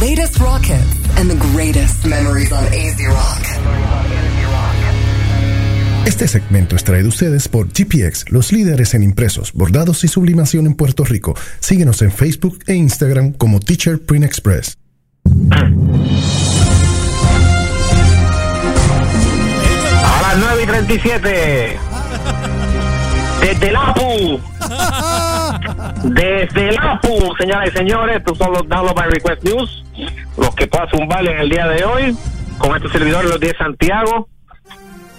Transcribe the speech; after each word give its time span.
latest 0.00 0.38
rock 0.38 0.64
hits 0.64 1.18
and 1.18 1.28
the 1.28 1.36
greatest 1.52 2.06
memories 2.06 2.50
on 2.52 2.64
AZ 2.64 2.98
Rock. 3.06 3.46
Este 6.06 6.26
segmento 6.26 6.74
es 6.74 6.84
traído 6.84 7.06
a 7.06 7.08
ustedes 7.10 7.48
por 7.48 7.68
GPX, 7.68 8.30
los 8.30 8.50
líderes 8.52 8.94
en 8.94 9.02
impresos, 9.02 9.52
bordados 9.52 10.02
y 10.04 10.08
sublimación 10.08 10.66
en 10.66 10.74
Puerto 10.74 11.04
Rico. 11.04 11.34
Síguenos 11.60 12.00
en 12.00 12.10
Facebook 12.10 12.58
e 12.66 12.74
Instagram 12.74 13.32
como 13.34 13.60
Teacher 13.60 14.00
Print 14.00 14.24
Express. 14.24 14.78
A 20.02 20.22
las 20.22 20.38
9 20.38 20.62
y 20.62 20.66
37. 20.66 21.89
Desde 23.40 23.68
el 23.68 23.76
APU. 23.76 24.40
Desde 26.04 26.68
el 26.68 26.78
APU, 26.78 27.34
señoras 27.38 27.70
y 27.72 27.76
señores. 27.76 28.16
Estos 28.18 28.38
son 28.38 28.52
los 28.52 28.68
Download 28.68 28.94
by 28.94 29.10
Request 29.10 29.44
News. 29.44 29.84
Los 30.36 30.54
que 30.54 30.66
puedo 30.66 30.88
zumbar 30.90 31.26
en 31.26 31.38
el 31.38 31.48
día 31.48 31.66
de 31.68 31.84
hoy. 31.84 32.16
Con 32.58 32.76
estos 32.76 32.92
servidores, 32.92 33.30
los 33.30 33.40
10 33.40 33.56
Santiago. 33.56 34.28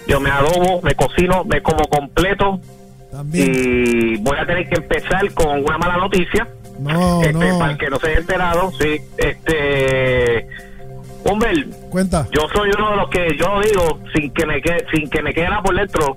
Yo 0.06 0.20
me 0.20 0.30
adobo, 0.30 0.80
me 0.82 0.94
cocino, 0.94 1.44
me 1.44 1.62
como 1.62 1.84
completo. 1.88 2.60
Y 3.32 4.16
voy 4.18 4.38
a 4.38 4.46
tener 4.46 4.68
que 4.68 4.76
empezar 4.76 5.32
con 5.34 5.64
una 5.64 5.78
mala 5.78 5.96
noticia. 5.98 6.48
No, 6.78 7.20
este, 7.22 7.32
no. 7.34 7.58
Para 7.58 7.72
el 7.72 7.78
que 7.78 7.90
no 7.90 7.98
se 7.98 8.08
haya 8.08 8.18
enterado, 8.18 8.72
sí. 8.80 9.00
Este. 9.18 10.46
Humber, 11.24 11.66
Cuenta. 11.90 12.26
yo 12.32 12.48
soy 12.52 12.70
uno 12.76 12.90
de 12.90 12.96
los 12.96 13.08
que 13.10 13.36
yo 13.38 13.60
digo 13.60 14.00
sin 14.12 14.32
que 14.32 14.44
me 14.44 14.60
quede, 14.60 14.84
sin 14.92 15.08
que 15.08 15.22
me 15.22 15.32
quede 15.32 15.48
nada 15.48 15.62
por 15.62 15.76
dentro. 15.76 16.16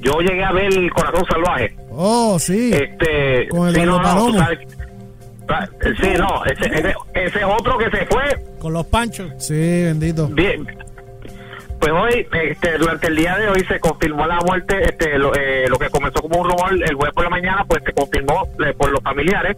Yo 0.00 0.18
llegué 0.20 0.42
a 0.44 0.52
ver 0.52 0.72
el 0.72 0.90
corazón 0.92 1.24
salvaje. 1.30 1.76
Oh, 1.90 2.38
sí. 2.38 2.70
Este, 2.72 3.48
Con 3.48 3.68
el 3.68 3.74
sí, 3.74 3.80
no, 3.82 4.00
Eduardo 4.00 4.14
no, 4.14 4.26
tú 4.26 4.32
Palomo. 4.32 4.38
sabes- 4.38 5.98
sí, 6.00 6.08
no, 6.18 6.44
ese, 6.46 6.66
ese, 6.78 6.94
ese 7.14 7.38
es 7.38 7.44
otro 7.44 7.76
que 7.78 7.90
se 7.90 8.06
fue. 8.06 8.22
Con 8.60 8.72
los 8.72 8.86
panchos. 8.86 9.32
Sí, 9.38 9.54
bendito. 9.84 10.26
Bien. 10.28 10.66
Pues 11.80 11.92
hoy, 11.92 12.26
este, 12.30 12.76
durante 12.78 13.06
el 13.08 13.16
día 13.16 13.36
de 13.38 13.48
hoy 13.48 13.64
se 13.64 13.80
confirmó 13.80 14.26
la 14.26 14.38
muerte, 14.40 14.80
este, 14.82 15.18
lo, 15.18 15.34
eh, 15.34 15.66
lo 15.68 15.78
que 15.78 15.88
comenzó 15.88 16.20
como 16.20 16.40
un 16.40 16.50
rumor 16.50 16.72
el 16.74 16.94
jueves 16.94 17.14
por 17.14 17.24
la 17.24 17.30
mañana, 17.30 17.64
pues 17.66 17.82
se 17.84 17.92
confirmó 17.92 18.48
eh, 18.64 18.74
por 18.74 18.90
los 18.90 19.00
familiares, 19.02 19.56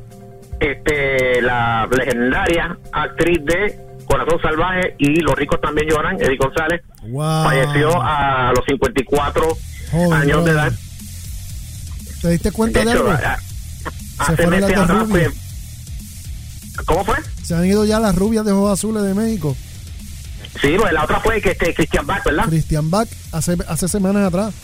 este, 0.60 1.42
la 1.42 1.88
legendaria 1.90 2.76
actriz 2.92 3.44
de 3.44 3.76
Corazón 4.06 4.40
Salvaje 4.40 4.94
y 4.98 5.20
Los 5.20 5.34
ricos 5.34 5.60
también 5.60 5.88
lloran, 5.88 6.16
Eddie 6.20 6.36
González, 6.36 6.82
Wow. 7.08 7.44
falleció 7.44 7.90
a 8.00 8.52
los 8.54 8.64
54 8.66 9.48
Años 9.92 10.44
de 10.44 10.50
edad. 10.52 10.72
¿Te 12.22 12.28
diste 12.30 12.52
cuenta 12.52 12.78
De 12.80 12.84
de, 12.86 12.92
hecho, 12.92 13.00
algo? 13.10 13.12
a- 13.12 13.18
Se 13.18 14.32
hace 14.32 14.36
fueron 14.36 14.60
las 14.60 14.70
meses 14.70 14.76
dos 14.76 14.84
atrás, 14.90 15.08
rubias. 15.08 15.32
pues, 15.32 16.86
¿Cómo 16.86 17.04
fue? 17.04 17.16
Se 17.44 17.54
han 17.54 17.64
ido 17.66 17.84
ya 17.84 18.00
las 18.00 18.14
rubias 18.14 18.44
de 18.44 18.52
ojos 18.52 18.72
azules 18.78 19.02
de 19.02 19.14
México. 19.14 19.56
Sí, 20.60 20.74
pues, 20.78 20.92
la 20.92 21.04
otra 21.04 21.20
fue 21.20 21.40
que 21.40 21.50
este 21.50 21.74
Christian 21.74 22.06
Bach, 22.06 22.24
¿verdad? 22.24 22.44
Christian 22.46 22.90
Bach 22.90 23.08
hace, 23.32 23.56
hace 23.68 23.88
semanas 23.88 24.26
atrás. 24.28 24.54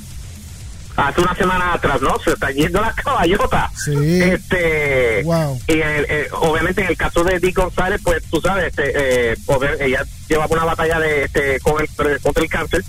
hace 0.97 1.21
una 1.21 1.35
semana 1.37 1.75
atrás, 1.75 2.01
¿no? 2.03 2.19
Se 2.25 2.31
está 2.33 2.51
yendo 2.51 2.81
la 2.81 2.93
caballota. 2.93 3.71
Sí. 3.85 3.93
Este, 4.21 5.23
Wow. 5.25 5.61
y 5.69 5.73
el- 5.73 6.07
eh, 6.09 6.29
obviamente 6.33 6.81
en 6.83 6.89
el 6.89 6.97
caso 6.97 7.23
de 7.23 7.39
Dick 7.39 7.57
González, 7.57 8.01
pues 8.03 8.23
tú 8.31 8.41
sabes, 8.41 8.67
este, 8.67 9.33
eh, 9.33 9.37
ella 9.81 10.05
llevaba 10.29 10.49
una 10.57 10.65
batalla 10.65 10.99
de 10.99 11.25
este 11.25 11.61
con 11.61 11.75
el, 11.81 12.21
contra 12.21 12.43
el 12.43 12.49
cáncer. 12.51 12.85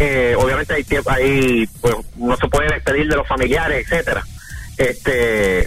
Eh, 0.00 0.34
obviamente 0.38 0.72
hay 0.74 0.82
tiempo 0.84 1.10
ahí, 1.10 1.68
pues 1.80 1.94
no 2.16 2.34
se 2.36 2.48
puede 2.48 2.72
despedir 2.72 3.06
de 3.08 3.16
los 3.16 3.28
familiares, 3.28 3.86
etcétera. 3.86 4.24
Este, 4.78 5.64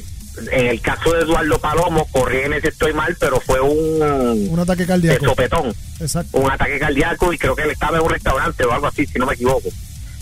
en 0.51 0.65
el 0.67 0.81
caso 0.81 1.13
de 1.13 1.21
Eduardo 1.21 1.59
Palomo, 1.59 2.07
corrígeme 2.11 2.59
si 2.59 2.67
estoy 2.69 2.93
mal, 2.93 3.15
pero 3.19 3.39
fue 3.39 3.61
un, 3.61 4.49
Un 4.49 4.59
ataque 4.59 4.81
de 4.81 4.87
cardíaco. 4.87 5.25
sopetón, 5.25 5.73
Exacto. 5.99 6.39
un 6.39 6.51
ataque 6.51 6.79
cardíaco 6.79 7.31
y 7.31 7.37
creo 7.37 7.55
que 7.55 7.61
él 7.61 7.69
estaba 7.71 7.97
en 7.99 8.03
un 8.03 8.09
restaurante 8.09 8.63
o 8.65 8.71
algo 8.71 8.87
así, 8.87 9.05
si 9.05 9.19
no 9.19 9.27
me 9.27 9.35
equivoco. 9.35 9.69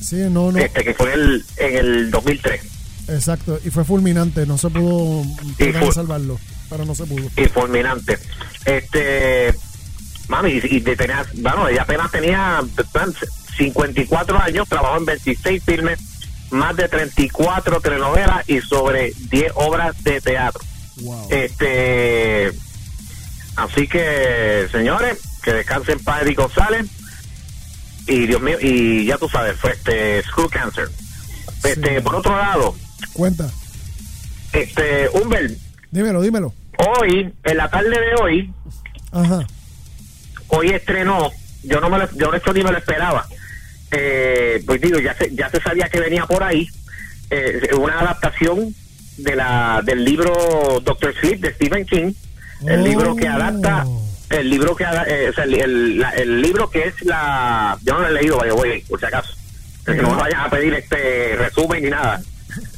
Sí, 0.02 0.18
no, 0.30 0.52
no. 0.52 0.58
Este, 0.60 0.84
que 0.84 0.94
fue 0.94 1.14
en 1.14 1.20
el, 1.22 1.46
en 1.58 1.78
el 1.78 2.12
2003. 2.12 2.62
Exacto. 3.10 3.60
Y 3.64 3.70
fue 3.70 3.86
fulminante. 3.86 4.46
No 4.46 4.58
se 4.58 4.70
pudo 4.70 5.24
fue- 5.58 5.92
salvarlo. 5.94 6.38
Pero 6.70 6.86
no 6.86 6.96
se 6.96 7.06
pudo. 7.06 7.28
y 7.38 7.46
fulminante. 7.46 8.18
Este, 8.66 9.54
mami, 10.28 10.52
y, 10.52 10.78
y 10.78 10.80
de- 10.82 10.98
bueno, 11.36 11.68
ella 11.70 11.84
apenas 11.84 12.12
tenía 12.12 12.62
54 13.58 14.40
años, 14.42 14.68
trabajó 14.70 14.98
en 14.98 15.06
26 15.06 15.64
filmes, 15.64 16.00
más 16.52 16.76
de 16.76 16.88
34 16.88 17.80
telenovelas 17.82 18.48
y 18.50 18.60
sobre 18.62 19.14
10 19.30 19.52
obras 19.56 20.02
de 20.04 20.20
teatro. 20.22 20.62
Wow. 21.02 21.28
Este, 21.32 22.52
así 23.56 23.88
que, 23.88 24.68
señores, 24.72 25.18
que 25.44 25.54
descansen 25.54 26.00
Padre 26.00 26.32
y 26.32 26.36
González. 26.36 26.88
Y 28.08 28.26
Dios 28.28 28.42
mío, 28.42 28.58
y 28.60 29.06
ya 29.06 29.18
tú 29.18 29.30
sabes, 29.30 29.58
fue 29.60 29.72
este 29.72 30.22
Screw 30.24 30.50
Cancer. 30.50 30.90
Este, 31.64 31.96
Sí. 31.98 32.02
por 32.04 32.16
otro 32.16 32.36
lado, 32.36 32.76
Cuenta. 33.14 33.50
este, 34.54 35.08
Humbert, 35.10 35.54
Dímelo, 35.92 36.22
dímelo. 36.22 36.54
hoy, 37.00 37.32
en 37.44 37.58
la 37.58 37.70
tarde 37.70 37.90
de 37.92 38.16
hoy, 38.22 38.54
Ajá. 39.12 39.46
hoy 40.48 40.70
estrenó, 40.70 41.30
yo 41.64 41.80
no 41.80 41.90
me 41.90 42.00
lo, 42.00 42.12
yo 42.16 42.34
esto 42.34 42.52
ni 42.54 42.64
me 42.64 42.72
lo 42.72 42.78
esperaba. 42.80 43.28
Eh, 43.92 44.64
pues 44.66 44.80
digo, 44.82 45.00
ya 45.00 45.14
se, 45.16 45.34
ya 45.36 45.50
se 45.50 45.60
sabía 45.62 45.90
que 45.90 46.00
venía 46.00 46.26
por 46.26 46.44
ahí 46.44 46.68
eh, 47.30 47.70
una 47.78 48.00
adaptación 48.00 48.74
de 49.18 49.36
la 49.36 49.82
del 49.84 50.04
libro 50.06 50.80
Doctor 50.84 51.14
Sleep 51.20 51.40
de 51.42 51.54
Stephen 51.56 51.86
King, 51.86 52.14
el 52.68 52.80
Oh. 52.82 52.84
libro 52.84 53.16
que 53.16 53.28
adapta, 53.28 53.86
el 54.30 54.50
libro 54.50 54.76
que 54.76 54.84
eh, 54.86 55.30
o 55.30 55.34
sea, 55.34 55.44
el, 55.44 55.54
el- 55.56 56.00
la- 56.00 56.12
el 56.12 56.42
libro 56.42 56.70
que 56.70 56.88
es 56.88 57.02
la, 57.04 57.78
yo 57.84 57.94
no 57.94 58.00
lo 58.02 58.08
he 58.08 58.14
leído, 58.14 58.38
vaya, 58.38 58.54
voy, 58.54 58.82
por 58.90 59.00
si 59.00 59.06
acaso, 59.06 59.34
que 59.86 59.96
no 59.96 60.12
me 60.12 60.16
vayan 60.18 60.42
a 60.42 60.50
pedir 60.50 60.74
este 60.74 61.36
resumen 61.36 61.84
ni 61.84 61.90
nada. 61.90 62.22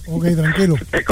Ok, 0.07 0.25
tranquilo. 0.35 0.75
Está 0.84 1.03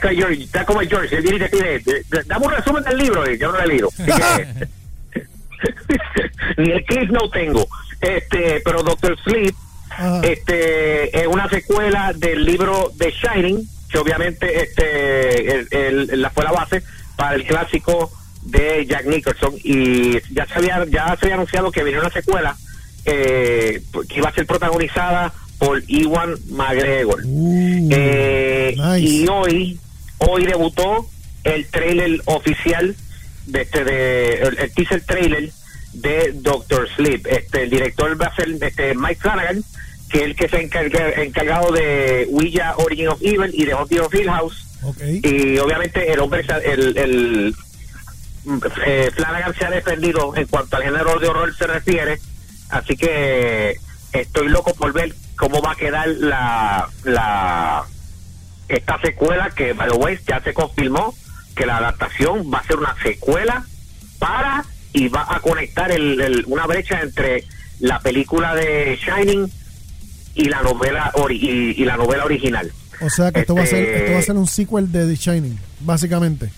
como 0.00 0.14
George, 0.14 0.42
está 0.44 0.64
como 0.64 0.80
George, 0.80 1.16
él 1.16 1.22
viene 1.22 1.36
y 1.36 1.40
te 1.40 1.48
pide, 1.48 1.78
"D- 1.80 2.04
d- 2.08 2.22
dame 2.26 2.46
un 2.46 2.52
resumen 2.52 2.84
del 2.84 2.96
libro, 2.98 3.28
y 3.30 3.38
yo 3.38 3.50
no 3.50 3.58
lo 3.58 3.64
he 3.64 3.66
leído. 3.66 3.88
Ni 6.58 6.70
el 6.70 6.84
clip 6.84 7.10
no 7.10 7.28
tengo. 7.30 7.66
Este, 8.00 8.60
pero 8.64 8.82
Doctor 8.82 9.16
Sleep, 9.24 9.54
Ajá. 9.90 10.20
este, 10.22 11.18
es 11.20 11.26
una 11.26 11.48
secuela 11.48 12.12
del 12.14 12.44
libro 12.44 12.92
The 12.98 13.10
Shining, 13.12 13.68
que 13.90 13.98
obviamente 13.98 14.62
este, 14.62 15.54
el- 15.54 15.68
el- 15.70 16.20
la 16.22 16.30
fue 16.30 16.44
la 16.44 16.52
base 16.52 16.82
para 17.16 17.34
el 17.36 17.44
clásico 17.46 18.10
de 18.42 18.86
Jack 18.86 19.06
Nicholson 19.06 19.54
y 19.64 20.12
ya 20.32 20.46
se 20.46 20.54
había, 20.54 20.84
ya 20.88 21.16
se 21.18 21.26
había 21.26 21.34
anunciado 21.34 21.70
que 21.72 21.82
venía 21.82 22.00
una 22.00 22.10
secuela 22.10 22.56
eh, 23.04 23.82
que 24.08 24.18
iba 24.18 24.28
a 24.28 24.34
ser 24.34 24.46
protagonizada 24.46 25.32
por 25.58 25.80
Iwan 25.86 26.34
McGregor. 26.50 27.22
Uh, 27.24 27.88
Eh, 27.92 28.74
nice. 28.76 28.98
Y 29.00 29.26
hoy, 29.28 29.78
hoy 30.18 30.44
debutó 30.44 31.06
el 31.44 31.66
trailer 31.68 32.20
oficial 32.26 32.94
de 33.46 33.62
este 33.62 33.84
de 33.84 34.32
el, 34.42 34.58
el 34.58 34.72
teaser 34.72 35.02
trailer 35.04 35.50
de 35.92 36.32
Doctor 36.34 36.88
Sleep. 36.96 37.26
Este 37.26 37.62
el 37.62 37.70
director 37.70 38.20
va 38.20 38.26
a 38.26 38.36
ser 38.36 38.48
este 38.60 38.94
Mike 38.94 39.20
Flanagan, 39.20 39.64
que 40.10 40.18
es 40.18 40.24
el 40.24 40.36
que 40.36 40.48
se 40.48 40.60
encarga 40.60 41.22
encargado 41.22 41.72
de 41.72 42.28
Ouija 42.30 42.74
Origin 42.76 43.08
of 43.08 43.20
Evil 43.22 43.50
y 43.52 43.64
de 43.64 43.72
Haunting 43.72 44.00
of 44.00 44.14
Hill 44.14 44.30
House. 44.30 44.66
Y 45.22 45.58
obviamente 45.58 46.12
el 46.12 46.20
hombre, 46.20 46.44
el, 46.64 46.96
el 46.96 47.54
eh, 48.86 49.10
Flanagan 49.14 49.54
se 49.54 49.64
ha 49.64 49.70
defendido 49.70 50.36
en 50.36 50.46
cuanto 50.46 50.76
al 50.76 50.84
género 50.84 51.18
de 51.18 51.28
horror 51.28 51.54
se 51.56 51.66
refiere, 51.66 52.20
así 52.70 52.96
que 52.96 53.76
estoy 54.12 54.48
loco 54.48 54.72
por 54.74 54.92
ver 54.92 55.14
cómo 55.36 55.60
va 55.60 55.72
a 55.72 55.76
quedar 55.76 56.06
la, 56.08 56.88
la 57.04 57.84
esta 58.68 59.00
secuela 59.00 59.50
que, 59.50 59.72
by 59.72 59.88
the 59.88 59.96
way, 59.96 60.18
ya 60.26 60.40
se 60.40 60.54
confirmó 60.54 61.14
que 61.54 61.66
la 61.66 61.78
adaptación 61.78 62.52
va 62.52 62.58
a 62.58 62.64
ser 62.64 62.76
una 62.76 62.94
secuela 63.02 63.64
para 64.18 64.64
y 64.96 65.08
va 65.08 65.26
a 65.28 65.40
conectar 65.40 65.90
el, 65.92 66.20
el- 66.20 66.44
una 66.46 66.66
brecha 66.66 67.00
entre 67.02 67.44
la 67.80 68.00
película 68.00 68.54
de 68.54 68.96
Shining 68.96 69.46
y 70.34 70.44
la 70.48 70.62
novela 70.62 71.12
ori- 71.14 71.38
y, 71.40 71.82
y 71.82 71.84
la 71.84 71.96
novela 71.96 72.24
original. 72.24 72.72
O 73.00 73.10
sea 73.10 73.30
que 73.30 73.40
esto 73.40 73.54
va 73.54 73.62
a 73.62 73.66
ser 73.66 73.82
Este- 73.84 73.98
esto 74.00 74.12
va 74.14 74.18
a 74.18 74.22
ser 74.22 74.36
un 74.36 74.46
sequel 74.46 74.90
de 74.90 75.06
The 75.06 75.16
Shining, 75.16 75.58
básicamente. 75.80 76.50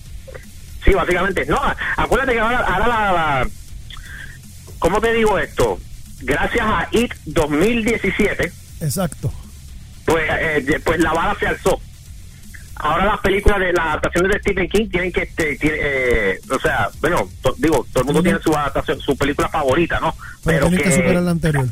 Sí, 0.84 0.92
básicamente. 0.92 1.44
No, 1.46 1.60
acuérdate 1.96 2.32
que 2.34 2.40
ahora, 2.40 2.58
ahora 2.60 2.86
la, 2.86 3.12
la- 3.12 3.48
¿Cómo 4.78 5.00
te 5.00 5.12
digo 5.12 5.36
esto? 5.38 5.78
Gracias 6.20 6.64
a 6.64 6.88
IT 6.92 7.12
2017, 7.26 8.52
Exacto. 8.80 9.32
pues, 10.04 10.24
eh, 10.30 10.80
pues 10.84 11.00
la 11.00 11.12
bala 11.12 11.36
se 11.40 11.46
alzó. 11.48 11.80
Ahora 12.80 13.06
las 13.06 13.18
películas 13.20 13.58
de 13.58 13.72
las 13.72 13.86
adaptaciones 13.86 14.32
de 14.32 14.38
Stephen 14.40 14.68
King 14.68 14.88
tienen 14.88 15.12
que, 15.12 15.22
este, 15.22 15.56
tiene, 15.56 15.76
eh, 15.80 16.40
o 16.50 16.60
sea, 16.60 16.88
bueno, 17.00 17.28
to- 17.42 17.54
digo, 17.58 17.84
todo 17.92 18.02
el 18.02 18.06
mundo 18.06 18.22
tiene 18.22 18.38
su 18.40 18.54
adaptación, 18.54 19.00
su 19.00 19.16
película 19.16 19.48
favorita, 19.48 19.98
¿no? 20.00 20.14
Pero, 20.44 20.70
que 20.70 20.90
superar 20.92 21.14
la 21.16 21.22
que, 21.22 21.28
anterior. 21.30 21.68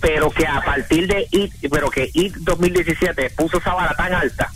pero 0.00 0.30
que 0.30 0.46
a 0.46 0.60
partir 0.62 1.08
de 1.08 1.26
IT, 1.32 1.54
pero 1.70 1.90
que 1.90 2.08
IT 2.14 2.36
2017 2.36 3.30
puso 3.30 3.58
esa 3.58 3.74
vara 3.74 3.94
tan 3.96 4.12
alta 4.14 4.52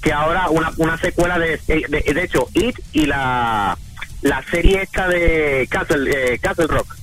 que 0.00 0.12
ahora 0.12 0.48
una, 0.50 0.72
una 0.78 0.98
secuela 0.98 1.38
de, 1.38 1.60
de, 1.68 2.12
de 2.12 2.24
hecho, 2.24 2.48
IT 2.54 2.76
y 2.92 3.06
la 3.06 3.78
la 4.22 4.42
serie 4.50 4.82
esta 4.82 5.08
de 5.08 5.66
Castle, 5.70 6.10
eh, 6.34 6.38
Castle 6.40 6.66
Rock, 6.68 6.96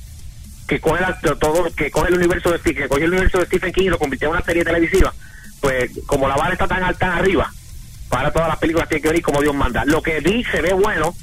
que 0.68 0.80
coge 0.82 1.02
la- 1.02 1.18
todo, 1.38 1.66
que 1.76 1.92
coge 1.92 2.10
el 2.10 2.16
universo 2.18 2.52
de 2.52 2.58
Stephen, 2.60 2.84
que 2.84 2.90
cogió 2.90 3.06
el 3.06 3.12
universo 3.12 3.40
de 3.40 3.46
Stephen 3.46 3.72
King 3.74 3.84
y 3.86 3.90
lo 3.90 4.00
convirtió 4.00 4.28
en 4.30 4.36
una 4.36 4.44
serie 4.44 4.64
televisiva, 4.66 5.14
pues 5.62 5.92
como 6.06 6.28
la 6.28 6.36
vara 6.36 6.54
está 6.54 6.68
tan 6.68 6.84
alta 6.84 7.16
arriba, 7.18 7.52
para 8.10 8.32
todas 8.32 8.48
las 8.50 8.58
películas 8.58 8.90
tiene 8.90 9.02
que 9.02 9.18
y 9.18 9.22
como 9.22 9.42
Dios 9.42 9.56
manda. 9.56 9.86
Lo 9.86 10.02
que 10.02 10.20
vi 10.20 10.44
se 10.46 10.62
ve 10.62 10.74
bueno, 10.74 11.16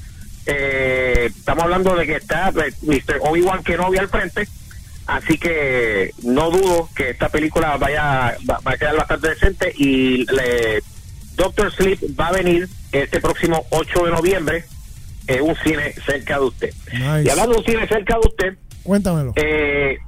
eh, 0.47 1.31
estamos 1.37 1.65
hablando 1.65 1.95
de 1.97 2.07
que 2.07 2.17
está 2.17 2.51
eh, 2.51 2.73
Mr. 2.83 3.19
Obi-Wan 3.21 3.63
Kenobi 3.65 3.99
al 3.99 4.09
frente, 4.09 4.49
así 5.07 5.37
que 5.39 6.13
no 6.23 6.51
dudo 6.51 6.89
que 6.95 7.11
esta 7.11 7.29
película 7.29 7.77
vaya 7.77 8.37
va, 8.49 8.61
va 8.67 8.73
a 8.73 8.77
quedar 8.77 8.97
bastante 8.97 9.29
decente 9.31 9.73
y 9.77 10.25
le, 10.33 10.83
Doctor 11.37 11.73
Sleep 11.73 12.19
va 12.19 12.29
a 12.29 12.33
venir 12.33 12.69
este 12.93 13.21
próximo 13.21 13.67
8 13.71 14.05
de 14.07 14.11
noviembre 14.11 14.65
en 15.27 15.43
un 15.43 15.57
cine 15.57 15.93
cerca 16.07 16.39
de 16.39 16.45
usted. 16.45 16.75
Nice. 16.93 17.23
Y 17.25 17.29
hablando 17.29 17.53
de 17.55 17.59
un 17.59 17.65
cine 17.65 17.89
cerca 17.89 18.15
de 18.15 18.21
usted, 18.21 18.59
Cuéntamelo. 18.85 19.33
eh, 19.37 19.99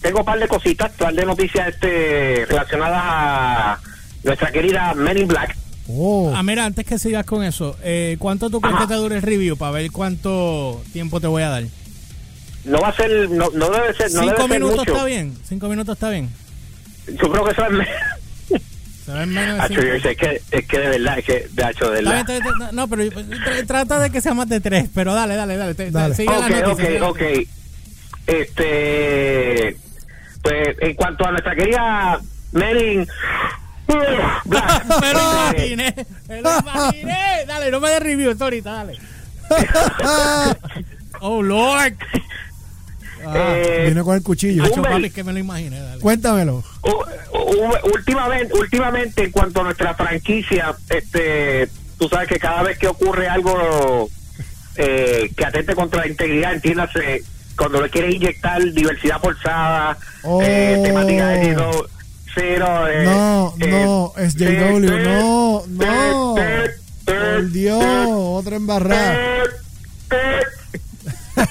tengo 0.00 0.20
un 0.20 0.24
par 0.24 0.38
de 0.38 0.48
cositas, 0.48 0.90
un 0.92 0.96
par 0.96 1.14
de 1.14 1.26
noticias 1.26 1.68
este, 1.68 2.46
relacionadas 2.46 3.02
a 3.02 3.79
nuestra 4.22 4.50
querida 4.52 4.94
Men 4.94 5.18
in 5.18 5.28
Black. 5.28 5.56
Oh, 5.88 6.32
Ah, 6.34 6.42
mira, 6.42 6.64
antes 6.66 6.84
que 6.86 6.98
sigas 6.98 7.26
con 7.26 7.42
eso, 7.42 7.76
eh, 7.82 8.16
¿cuánto 8.18 8.48
tú 8.50 8.60
crees 8.60 8.76
que 8.78 8.86
te 8.86 8.94
dure 8.94 9.16
el 9.16 9.22
review 9.22 9.56
para 9.56 9.72
ver 9.72 9.90
cuánto 9.90 10.82
tiempo 10.92 11.20
te 11.20 11.26
voy 11.26 11.42
a 11.42 11.48
dar? 11.48 11.64
No 12.64 12.80
va 12.80 12.88
a 12.88 12.94
ser, 12.94 13.28
no, 13.30 13.48
no 13.54 13.70
debe 13.70 13.94
ser, 13.94 14.12
no 14.12 14.20
¿Cinco 14.20 14.36
debe 14.36 14.48
ser 14.48 14.60
minutos 14.60 14.78
mucho. 14.78 14.92
está 14.92 15.04
bien? 15.04 15.34
¿Cinco 15.48 15.68
minutos 15.68 15.94
está 15.96 16.10
bien? 16.10 16.28
Yo 17.08 17.30
creo 17.32 17.44
que 17.44 17.50
eso 17.52 17.64
es... 17.66 17.72
me- 17.72 17.88
Se 19.06 19.12
ven 19.12 19.30
menos 19.30 19.64
es 19.64 20.16
que, 20.16 20.42
es 20.50 20.66
que 20.66 20.78
de 20.78 20.88
verdad, 20.90 21.18
es 21.18 21.24
que 21.24 21.48
de 21.50 21.70
hecho, 21.70 21.86
de 21.90 22.02
verdad. 22.02 22.12
bien, 22.12 22.20
está 22.20 22.32
bien, 22.34 22.46
está- 22.60 22.72
no, 22.72 22.86
pero 22.86 23.02
tra- 23.04 23.66
trata 23.66 23.98
de 23.98 24.10
que 24.10 24.20
sea 24.20 24.34
más 24.34 24.48
de 24.48 24.60
tres, 24.60 24.88
pero 24.94 25.14
dale, 25.14 25.34
dale, 25.34 25.56
dale. 25.56 25.74
te- 25.74 25.90
Dale. 25.90 26.14
Sigue 26.14 26.30
la 26.30 26.38
Ok, 26.46 26.50
noticia, 26.50 26.68
ok, 26.72 26.80
sigue 26.80 27.00
la 27.00 27.08
ok. 27.08 27.20
noticia. 27.20 27.52
Este, 28.26 29.76
pues 30.42 30.76
en 30.80 30.94
cuanto 30.94 31.26
a 31.26 31.30
nuestra 31.32 31.56
querida 31.56 32.20
Merin 32.52 33.08
Me 35.00 35.12
lo 35.12 35.20
imaginé, 35.20 35.94
me 36.28 36.40
lo 36.42 36.58
imaginé. 36.58 37.44
Dale, 37.46 37.70
no 37.70 37.80
me 37.80 37.90
des 37.90 38.00
review 38.02 38.30
esto 38.30 38.44
ahorita, 38.44 38.70
dale. 38.72 38.98
Oh, 41.22 41.42
Lord. 41.42 41.94
ah, 43.26 43.34
eh, 43.36 43.84
vine 43.88 44.02
con 44.02 44.16
el 44.16 44.22
cuchillo. 44.22 44.62
Ay, 44.64 44.70
Hacho, 44.70 44.76
Humber. 44.80 44.92
papi, 44.92 45.04
es 45.06 45.12
que 45.12 45.22
me 45.24 45.32
lo 45.34 45.38
imaginé, 45.38 45.78
dale. 45.80 46.00
Cuéntamelo. 46.00 46.64
u- 46.82 46.88
u- 47.36 47.90
últimamente, 47.92 48.54
últimamente 48.56 49.24
en 49.24 49.30
cuanto 49.30 49.60
a 49.60 49.64
nuestra 49.64 49.94
franquicia, 49.94 50.74
este, 50.88 51.68
tú 51.98 52.08
sabes 52.08 52.28
que 52.28 52.38
cada 52.38 52.62
vez 52.62 52.78
que 52.78 52.88
ocurre 52.88 53.28
algo 53.28 54.08
eh, 54.76 55.30
que 55.36 55.44
atente 55.44 55.74
contra 55.74 56.00
la 56.00 56.06
integridad, 56.08 56.54
entiéndase, 56.54 57.22
cuando 57.54 57.82
le 57.82 57.90
quiere 57.90 58.12
inyectar 58.14 58.62
diversidad 58.72 59.20
forzada, 59.20 59.98
Oh. 60.22 60.40
eh, 60.42 60.80
temática 60.82 61.28
de 61.28 61.54
cero, 62.34 62.86
eh, 62.88 63.04
No, 63.04 63.39
eh, 63.39 63.39
no, 63.84 64.12
es 64.16 64.34
JW. 64.34 64.80
No, 65.02 65.64
no. 65.68 66.34
Por 67.04 67.50
Dios, 67.52 67.84
otra 68.08 68.56
embarrada. 68.56 69.16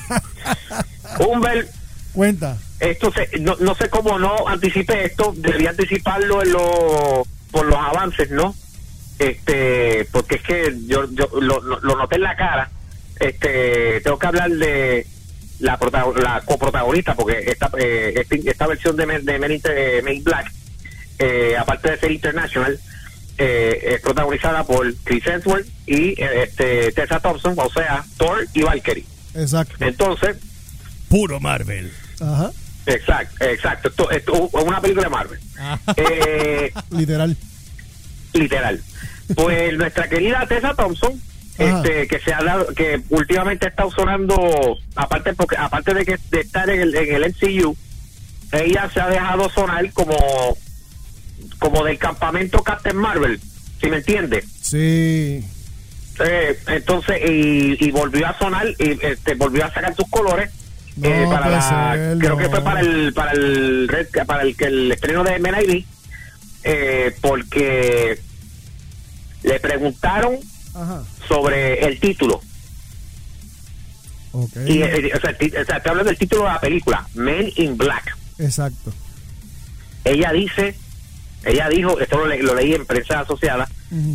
Humbert, 1.20 1.70
Cuenta. 2.14 2.58
esto 2.80 3.12
se, 3.12 3.40
no, 3.40 3.56
no 3.60 3.76
sé 3.76 3.90
cómo 3.90 4.18
no 4.20 4.48
anticipé 4.48 5.06
esto, 5.06 5.34
debería 5.38 5.72
anticiparlo 5.72 6.42
en 6.44 6.52
lo, 6.52 7.26
por 7.52 7.66
los 7.66 7.78
avances, 7.78 8.30
¿no? 8.32 8.56
Este, 9.18 10.08
porque 10.12 10.36
es 10.36 10.42
que 10.44 10.76
yo, 10.88 11.06
yo 11.12 11.28
lo, 11.42 11.62
lo- 11.62 11.80
lo 11.82 11.96
noté 11.96 12.16
en 12.16 12.22
la 12.22 12.36
cara. 12.36 12.70
Este, 13.20 14.00
tengo 14.02 14.18
que 14.18 14.28
hablar 14.28 14.50
de 14.50 15.06
la, 15.60 15.78
la 16.22 16.42
coprotagonista, 16.46 17.16
porque 17.16 17.44
esta, 17.48 17.70
eh, 17.78 18.26
esta 18.46 18.68
versión 18.68 18.96
de, 18.96 19.06
Men- 19.06 19.26
de 19.26 19.40
Men 19.40 19.52
in 20.16 20.24
Black, 20.24 20.52
eh, 21.20 21.56
aparte 21.58 21.92
de 21.92 22.00
ser 22.00 22.12
international, 22.12 22.80
eh, 23.38 23.94
es 23.96 24.02
protagonizada 24.02 24.64
por 24.66 24.94
Chris 25.04 25.26
Hemsworth 25.26 25.68
y 25.86 26.22
eh, 26.22 26.44
este, 26.44 26.92
Tessa 26.92 27.20
Thompson, 27.20 27.54
o 27.58 27.70
sea, 27.70 28.04
Thor 28.18 28.46
y 28.54 28.62
Valkyrie. 28.64 29.06
Exacto. 29.36 29.76
Entonces, 29.80 30.38
Puro 31.08 31.40
Marvel. 31.40 31.92
Ajá. 32.20 32.52
Exacto, 32.86 33.46
exacto. 33.46 33.90
Esto, 33.90 34.12
esto 34.12 34.50
es 34.58 34.64
una 34.64 34.82
película 34.82 35.06
de 35.06 35.10
Marvel. 35.10 35.40
Eh, 35.96 36.74
Literal. 36.92 37.36
literal. 38.34 38.82
Pues 39.36 39.78
nuestra 39.78 40.10
querida 40.10 40.46
Tessa 40.48 40.74
Thompson, 40.74 41.22
Ajá. 41.60 41.78
este, 41.84 42.08
que 42.08 42.20
se 42.20 42.34
ha 42.34 42.42
dado, 42.44 42.68
que 42.74 43.02
últimamente 43.10 43.66
ha 43.66 43.70
estado 43.70 43.92
sonando, 43.92 44.78
aparte 44.96 45.34
porque 45.34 45.56
aparte 45.58 45.94
de 45.94 46.06
que 46.06 46.18
de 46.32 46.40
estar 46.42 46.70
en 46.70 46.82
el, 46.82 46.96
en 46.96 47.16
el 47.24 47.30
MCU, 47.30 47.76
ella 48.52 48.90
se 48.94 49.00
ha 49.00 49.08
dejado 49.08 49.50
sonar 49.50 49.92
como 49.94 50.16
como 51.60 51.84
del 51.84 51.98
campamento 51.98 52.64
Captain 52.64 52.96
Marvel, 52.98 53.40
si 53.82 53.90
me 53.90 53.98
entiende. 53.98 54.44
Sí. 54.62 55.46
Eh, 56.22 56.60
entonces 56.68 57.18
y, 57.30 57.78
y 57.86 57.92
volvió 57.92 58.28
a 58.28 58.38
sonar 58.38 58.68
y 58.78 58.98
este 59.06 59.36
volvió 59.36 59.64
a 59.66 59.74
sacar 59.74 59.96
sus 59.96 60.10
colores 60.10 60.50
eh, 61.02 61.26
para 61.30 61.48
la 61.48 61.62
ser, 61.62 62.18
creo 62.18 62.32
no. 62.32 62.38
que 62.38 62.50
fue 62.50 62.62
para 62.62 62.82
el 62.82 63.14
para 63.14 63.32
el 63.32 63.90
para 64.28 64.44
el 64.44 64.56
que 64.58 64.66
el 64.66 64.92
estreno 64.92 65.24
de 65.24 65.40
Men 65.40 65.56
ID, 65.64 65.86
eh, 66.66 67.16
porque 67.22 68.20
le 69.44 69.60
preguntaron 69.62 70.40
Ajá. 70.76 71.04
sobre 71.28 71.86
el 71.86 72.00
título 72.02 72.42
Ok. 74.34 74.58
y 74.68 74.82
eh, 74.82 75.12
o 75.16 75.22
sea, 75.22 75.32
o 75.62 75.66
sea, 75.66 75.82
te 75.82 75.90
hablo 75.90 76.04
del 76.04 76.18
título 76.18 76.44
de 76.44 76.50
la 76.50 76.60
película 76.60 77.08
Men 77.16 77.50
in 77.56 77.78
Black 77.78 78.16
Exacto. 78.38 78.94
ella 80.04 80.34
dice 80.34 80.76
ella 81.46 81.70
dijo 81.70 82.00
esto 82.00 82.18
lo, 82.20 82.28
le- 82.28 82.42
lo 82.44 82.54
leí 82.56 82.74
en 82.74 82.86
prensa 82.86 83.22
asociada 83.22 83.68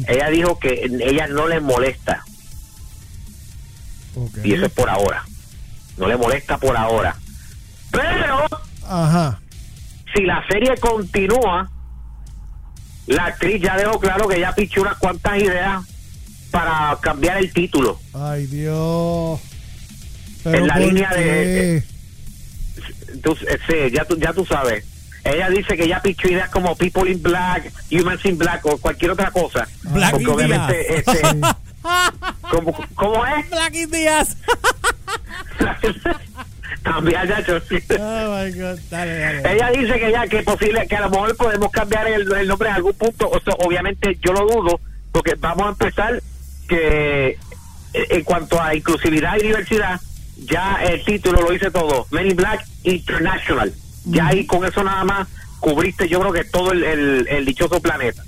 ella 0.06 0.28
dijo 0.30 0.58
que 0.58 0.82
ella 1.00 1.26
no 1.26 1.48
le 1.48 1.60
molesta 1.60 2.22
y 4.44 4.52
eso 4.54 4.66
es 4.66 4.72
por 4.72 4.88
ahora. 4.88 5.24
No 5.96 6.06
le 6.06 6.16
molesta 6.16 6.56
por 6.58 6.76
ahora. 6.76 7.16
Pero 7.90 8.46
Ajá. 8.86 9.40
si 10.14 10.22
la 10.22 10.44
serie 10.46 10.76
continúa, 10.78 11.68
la 13.06 13.26
actriz 13.26 13.60
ya 13.60 13.76
dejó 13.76 13.98
claro 13.98 14.28
que 14.28 14.38
ya 14.38 14.54
pichó 14.54 14.82
unas 14.82 14.96
cuantas 14.98 15.42
ideas 15.42 15.82
para 16.52 16.96
cambiar 17.02 17.38
el 17.38 17.52
título. 17.52 17.98
Ay, 18.12 18.46
Dios. 18.46 19.40
En 20.44 20.66
la 20.68 20.74
¿por 20.74 20.82
línea 20.82 21.10
de- 21.10 21.82
qué? 21.82 23.14
Tú, 23.20 23.32
eh, 23.48 23.58
sí, 23.68 23.74
ya 23.92 24.04
tú, 24.04 24.16
ya 24.18 24.32
tú 24.32 24.44
sabes. 24.46 24.84
Ella 25.24 25.48
dice 25.48 25.76
que 25.76 25.88
ya 25.88 26.00
pichó 26.02 26.28
ideas 26.28 26.50
como 26.50 26.76
People 26.76 27.10
in 27.10 27.22
Black, 27.22 27.72
Humans 27.90 28.24
in 28.26 28.36
Black 28.36 28.64
o 28.66 28.76
cualquier 28.78 29.12
otra 29.12 29.30
cosa. 29.30 29.66
Black 29.82 30.10
Porque 30.12 30.26
obviamente, 30.26 30.98
este. 30.98 31.20
¿cómo, 32.50 32.76
cómo 32.94 33.26
es? 33.26 33.48
Black 33.50 33.74
in 33.74 33.90
Díaz. 33.90 34.36
También 36.82 37.26
ya 37.26 37.40
yo. 37.40 37.56
Oh 37.56 38.36
my 38.36 38.52
God. 38.52 38.78
Dale, 38.90 39.18
dale. 39.18 39.54
Ella 39.54 39.70
dice 39.70 39.98
que 39.98 40.10
ya 40.10 40.26
que 40.26 40.40
es 40.40 40.44
posible 40.44 40.86
que 40.86 40.96
a 40.96 41.00
lo 41.00 41.10
mejor 41.10 41.34
podemos 41.36 41.70
cambiar 41.70 42.06
el, 42.06 42.30
el 42.30 42.46
nombre 42.46 42.68
en 42.68 42.74
algún 42.74 42.92
punto. 42.92 43.30
O 43.30 43.40
sea, 43.40 43.54
obviamente 43.64 44.18
yo 44.20 44.32
lo 44.34 44.40
dudo 44.46 44.78
porque 45.10 45.34
vamos 45.36 45.64
a 45.64 45.68
empezar 45.70 46.22
que 46.68 47.28
eh, 47.28 47.38
en 47.92 48.24
cuanto 48.24 48.60
a 48.60 48.74
inclusividad 48.74 49.36
y 49.38 49.44
diversidad 49.44 50.00
ya 50.36 50.78
el 50.82 51.02
título 51.04 51.40
lo 51.40 51.50
dice 51.50 51.70
todo. 51.70 52.06
Men 52.10 52.26
in 52.26 52.36
Black 52.36 52.66
International. 52.82 53.72
Ya 54.04 54.26
ahí 54.28 54.46
con 54.46 54.64
eso 54.64 54.82
nada 54.84 55.04
más 55.04 55.28
cubriste 55.60 56.08
yo 56.08 56.20
creo 56.20 56.32
que 56.32 56.44
todo 56.44 56.72
el, 56.72 56.82
el- 56.84 57.26
el 57.28 57.44
dichoso 57.44 57.80
planeta. 57.80 58.22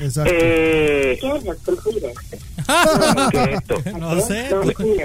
Exacto. 0.00 0.30
Eh, 0.32 1.18
¿Qué 3.30 3.42
es 3.42 3.48
esto? 3.48 3.82
No 3.98 4.20
sé. 4.20 4.48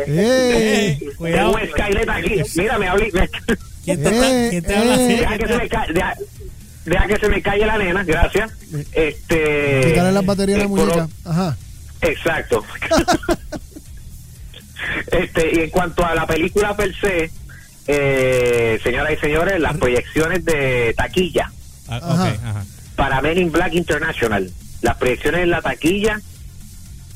¡Eh! 0.07 0.99
Eh, 1.01 1.09
Tengo 1.19 1.57
aquí. 2.11 2.41
Mira, 2.55 2.77
me 2.77 2.87
hablé. 2.87 3.09
me- 3.11 3.29
¿Quién 3.85 4.03
te, 4.03 4.09
está- 4.09 4.29
Eh, 4.31 4.47
quién 4.51 4.63
te 4.63 4.75
habla 4.75 4.93
así? 4.93 5.07
Deja 5.15 5.37
que 5.37 5.47
se 5.47 5.57
me 5.57 5.67
ca- 5.69 5.87
deja, 5.93 6.15
deja 6.85 7.07
que 7.07 7.17
se 7.17 7.29
me 7.29 7.41
calle 7.41 7.65
la 7.65 7.77
nena, 7.79 8.03
gracias. 8.03 8.51
Este. 8.93 9.81
Quitarle 9.89 10.11
las 10.11 10.25
baterías 10.25 10.59
a 10.59 10.61
la 10.63 10.67
muñeca. 10.69 11.07
Ajá. 11.25 11.57
Exacto. 12.01 12.63
este, 15.11 15.55
y 15.55 15.59
en 15.63 15.69
cuanto 15.69 16.05
a 16.05 16.13
la 16.15 16.27
película 16.27 16.75
per 16.75 16.93
se, 16.99 17.31
eh, 17.87 18.79
señoras 18.83 19.13
y 19.13 19.17
señores, 19.17 19.59
las 19.59 19.77
proyecciones 19.77 20.43
de 20.45 20.93
taquilla 20.95 21.51
Ah, 21.87 21.97
Ajá. 22.01 22.13
ok, 22.23 22.39
ajá. 22.45 22.65
para 22.95 23.21
Men 23.21 23.37
in 23.37 23.51
Black 23.51 23.73
International, 23.73 24.49
las 24.81 24.95
proyecciones 24.97 25.41
en 25.43 25.49
la 25.49 25.61
taquilla 25.61 26.21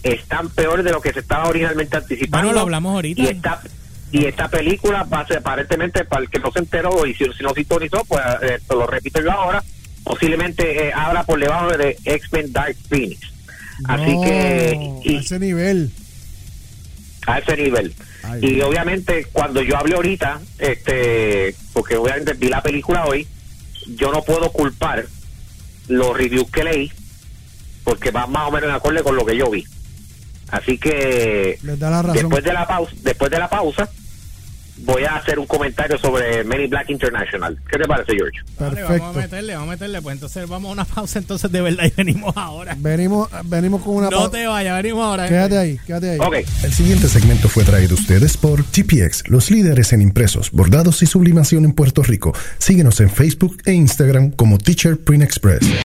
están 0.03 0.49
peor 0.49 0.83
de 0.83 0.91
lo 0.91 1.01
que 1.01 1.13
se 1.13 1.19
estaba 1.19 1.47
originalmente 1.47 1.97
anticipando. 1.97 2.47
Bueno, 2.47 2.53
lo 2.59 2.61
hablamos 2.63 2.93
ahorita. 2.95 3.21
Y 3.21 3.27
esta, 3.27 3.61
y 4.11 4.25
esta 4.25 4.47
película 4.49 5.03
va 5.03 5.21
a 5.21 5.27
ser 5.27 5.37
aparentemente, 5.39 6.05
para 6.05 6.23
el 6.23 6.29
que 6.29 6.39
no 6.39 6.51
se 6.51 6.59
enteró 6.59 7.05
y 7.05 7.13
si, 7.13 7.25
si 7.33 7.43
no 7.43 7.53
sintonizó, 7.53 8.03
pues 8.05 8.21
eh, 8.43 8.59
lo 8.69 8.85
repito 8.87 9.21
yo 9.21 9.31
ahora, 9.31 9.63
posiblemente 10.03 10.87
eh, 10.87 10.93
habla 10.93 11.23
por 11.23 11.39
debajo 11.39 11.69
de 11.77 11.97
X-Men 12.05 12.51
Dark 12.53 12.75
Phoenix. 12.89 13.19
Así 13.85 14.11
No, 14.15 14.21
que, 14.21 14.99
a 15.15 15.19
ese 15.19 15.39
nivel. 15.39 15.91
A 17.27 17.37
ese 17.37 17.55
nivel. 17.57 17.93
Ay, 18.23 18.39
y 18.41 18.61
obviamente 18.61 19.27
cuando 19.31 19.61
yo 19.61 19.77
hablé 19.77 19.95
ahorita, 19.95 20.41
este, 20.57 21.53
porque 21.73 21.97
obviamente 21.97 22.33
vi 22.33 22.47
la 22.49 22.63
película 22.63 23.05
hoy, 23.05 23.27
yo 23.95 24.11
no 24.11 24.23
puedo 24.23 24.51
culpar 24.51 25.05
los 25.87 26.17
reviews 26.17 26.49
que 26.49 26.63
leí 26.63 26.91
porque 27.83 28.11
van 28.11 28.31
más 28.31 28.47
o 28.47 28.51
menos 28.51 28.69
en 28.69 28.75
acorde 28.75 29.03
con 29.03 29.15
lo 29.15 29.25
que 29.25 29.37
yo 29.37 29.49
vi. 29.49 29.63
Así 30.49 30.77
que 30.77 31.59
da 31.61 31.89
la 31.89 32.01
razón. 32.01 32.21
después 32.21 32.43
de 32.43 32.53
la 32.53 32.67
pausa, 32.67 32.93
después 33.01 33.31
de 33.31 33.39
la 33.39 33.49
pausa 33.49 33.89
voy 34.79 35.03
a 35.03 35.15
hacer 35.17 35.39
un 35.39 35.45
comentario 35.47 35.97
sobre 35.97 36.43
Many 36.43 36.67
Black 36.67 36.89
International. 36.89 37.57
¿Qué 37.69 37.77
te 37.77 37.85
parece, 37.85 38.13
George? 38.15 38.39
Vale, 38.59 38.81
vamos 38.83 38.85
a 38.85 38.87
Perfecto. 38.87 39.13
meterle, 39.21 39.53
vamos 39.53 39.67
a 39.67 39.71
meterle. 39.71 40.01
Pues 40.01 40.13
entonces 40.13 40.47
vamos 40.47 40.69
a 40.69 40.71
una 40.73 40.85
pausa 40.85 41.19
entonces 41.19 41.51
de 41.51 41.61
verdad 41.61 41.85
y 41.85 41.91
venimos 41.95 42.35
ahora. 42.37 42.75
Venimos, 42.77 43.29
venimos 43.45 43.81
con 43.81 43.95
una 43.95 44.09
No 44.09 44.17
pausa. 44.17 44.31
te 44.31 44.47
vayas, 44.47 44.81
venimos 44.81 45.03
ahora. 45.05 45.27
Quédate 45.27 45.57
ahí, 45.57 45.79
quédate 45.85 46.09
ahí. 46.11 46.19
Ok. 46.19 46.35
El 46.63 46.73
siguiente 46.73 47.07
segmento 47.07 47.49
fue 47.49 47.63
traído 47.63 47.95
a 47.95 47.99
ustedes 47.99 48.37
por 48.37 48.63
GPX, 48.63 49.27
los 49.29 49.51
líderes 49.51 49.93
en 49.93 50.01
impresos, 50.01 50.51
bordados 50.51 51.01
y 51.01 51.05
sublimación 51.05 51.65
en 51.65 51.73
Puerto 51.73 52.03
Rico. 52.03 52.33
Síguenos 52.57 52.99
en 53.01 53.09
Facebook 53.09 53.57
e 53.65 53.73
Instagram 53.73 54.31
como 54.31 54.57
Teacher 54.57 54.97
Print 54.99 55.23
Express. 55.23 55.67